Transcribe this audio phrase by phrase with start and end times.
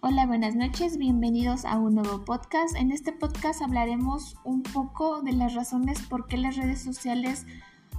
[0.00, 2.76] Hola, buenas noches, bienvenidos a un nuevo podcast.
[2.76, 7.46] En este podcast hablaremos un poco de las razones por qué las redes sociales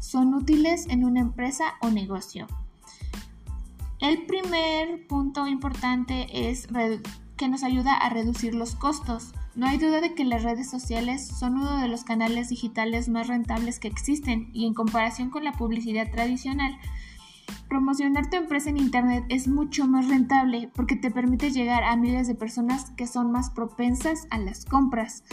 [0.00, 2.46] son útiles en una empresa o negocio.
[4.00, 6.66] El primer punto importante es
[7.36, 9.34] que nos ayuda a reducir los costos.
[9.54, 13.28] No hay duda de que las redes sociales son uno de los canales digitales más
[13.28, 16.74] rentables que existen y en comparación con la publicidad tradicional,
[17.72, 22.28] Promocionar tu empresa en Internet es mucho más rentable porque te permite llegar a miles
[22.28, 25.24] de personas que son más propensas a las compras.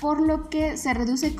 [0.00, 1.36] por lo que se reduce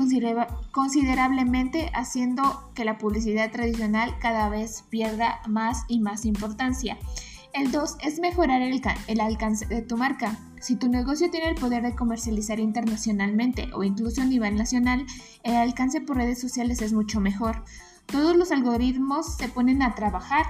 [0.71, 6.97] considerablemente haciendo que la publicidad tradicional cada vez pierda más y más importancia.
[7.53, 10.39] El 2 es mejorar el, el, alcance de tu marca.
[10.63, 15.05] Si tu negocio tiene el poder de comercializar internacionalmente o incluso a nivel nacional,
[15.43, 17.65] el alcance por redes sociales es mucho mejor.
[18.07, 20.47] Todos los algoritmos se ponen a trabajar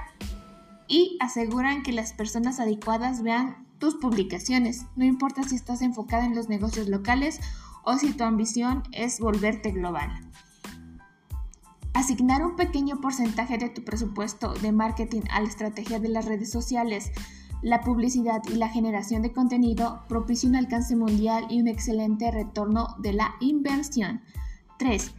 [0.87, 6.35] y aseguran que las personas adecuadas vean tus publicaciones, no importa si estás enfocada en
[6.35, 7.39] los negocios locales
[7.83, 10.11] o si tu ambición es volverte global.
[11.95, 16.51] Asignar un pequeño porcentaje de tu presupuesto de marketing a la estrategia de las redes
[16.51, 17.11] sociales,
[17.63, 22.95] la publicidad y la generación de contenido propicia un alcance mundial y un excelente retorno
[22.99, 24.21] de la inversión.
[24.79, 25.11] 3.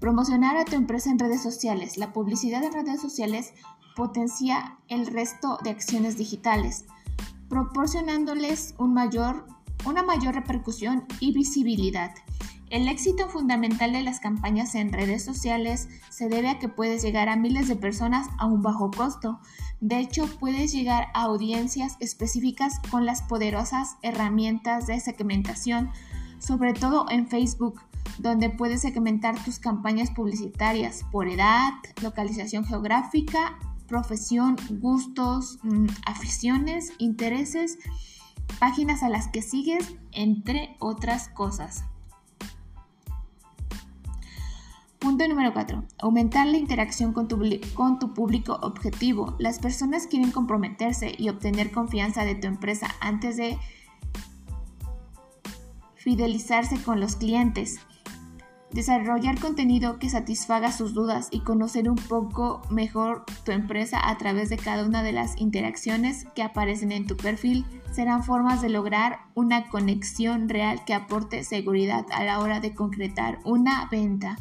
[0.00, 1.98] Promocionar a tu empresa en redes sociales.
[1.98, 3.52] La publicidad en redes sociales
[3.94, 6.86] potencia el resto de acciones digitales,
[7.50, 12.14] proporcionándoles una mayor repercusión y visibilidad.
[12.70, 17.28] El éxito fundamental de las campañas en redes sociales se debe a que puedes llegar
[17.28, 19.40] a miles de personas a un bajo costo.
[19.80, 25.90] De hecho, puedes llegar a audiencias específicas con las poderosas herramientas de segmentación,
[26.38, 27.82] sobre todo en Facebook,
[28.18, 37.78] donde puedes segmentar tus campañas publicitarias por edad, localización geográfica, profesión, gustos, mm, aficiones, intereses,
[38.60, 41.82] páginas a las que sigues, entre otras cosas.
[45.28, 45.84] Número 4.
[45.98, 47.38] Aumentar la interacción con tu,
[47.74, 49.36] con tu, público objetivo.
[49.38, 53.58] Las personas quieren comprometerse y obtener confianza de tu empresa antes de
[55.94, 57.80] fidelizarse con los clientes.
[58.72, 64.48] Desarrollar contenido que satisfaga sus dudas y conocer un poco mejor tu empresa a través
[64.48, 69.18] de cada una de las interacciones que aparecen en tu perfil serán formas de lograr
[69.34, 74.36] una conexión real que aporte seguridad a la hora de concretar una venta.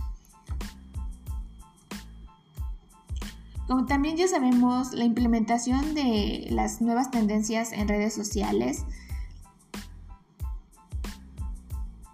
[3.69, 8.83] Como también ya sabemos, la implementación de las nuevas tendencias en redes sociales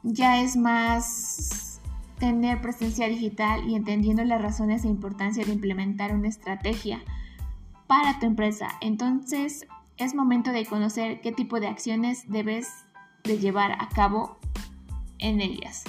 [0.04, 1.80] ya es más
[2.20, 7.02] tener presencia digital y entendiendo las razones e importancia de implementar una estrategia
[7.88, 8.68] para tu empresa.
[8.82, 12.68] Entonces es momento de conocer qué tipo de acciones debes
[13.24, 14.40] de llevar a cabo
[15.20, 15.86] en ellas.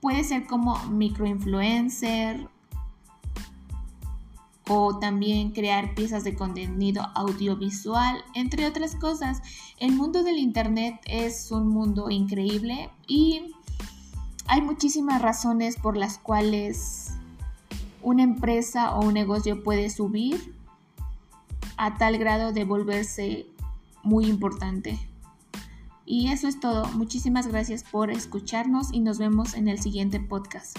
[0.00, 2.48] Puede ser como microinfluencer
[4.68, 9.42] o también crear piezas de contenido audiovisual, entre otras cosas.
[9.78, 13.54] El mundo del Internet es un mundo increíble y
[14.46, 17.12] hay muchísimas razones por las cuales
[18.02, 20.54] una empresa o un negocio puede subir
[21.76, 23.46] a tal grado de volverse
[24.02, 24.98] muy importante.
[26.06, 26.86] Y eso es todo.
[26.92, 30.76] Muchísimas gracias por escucharnos y nos vemos en el siguiente podcast.